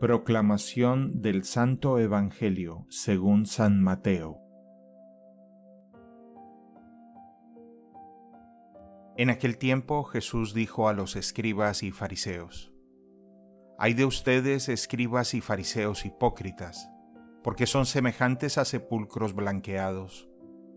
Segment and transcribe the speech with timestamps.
[0.00, 4.40] Proclamación del Santo Evangelio según San Mateo.
[9.16, 12.72] En aquel tiempo Jesús dijo a los escribas y fariseos,
[13.78, 16.90] Hay de ustedes, escribas y fariseos hipócritas,
[17.44, 20.28] porque son semejantes a sepulcros blanqueados,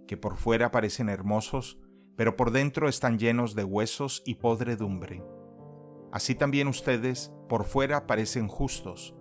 [0.07, 1.79] que por fuera parecen hermosos,
[2.15, 5.23] pero por dentro están llenos de huesos y podredumbre.
[6.17, 9.13] Así también ustedes por fuera parecen justos,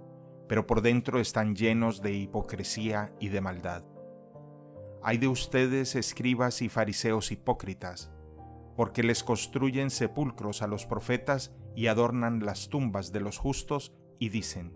[0.49, 3.85] pero por dentro están llenos de hipocresía y de maldad.
[5.03, 8.11] Hay de ustedes, escribas y fariseos hipócritas,
[8.79, 14.31] porque les construyen sepulcros a los profetas y adornan las tumbas de los justos y
[14.31, 14.73] dicen,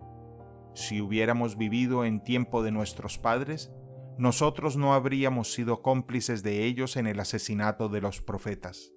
[0.75, 3.71] si hubiéramos vivido en tiempo de nuestros padres,
[4.19, 8.93] nosotros no habríamos sido cómplices de ellos en el asesinato de los profetas.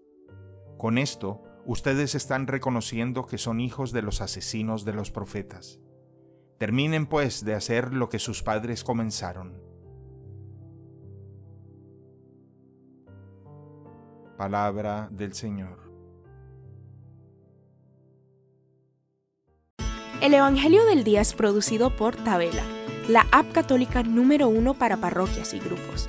[0.76, 5.80] Con esto, ustedes están reconociendo que son hijos de los asesinos de los profetas.
[6.58, 9.60] Terminen pues de hacer lo que sus padres comenzaron.
[14.36, 15.84] Palabra del Señor.
[20.20, 22.64] El Evangelio del Día es producido por Tabela,
[23.08, 26.08] la app católica número uno para parroquias y grupos.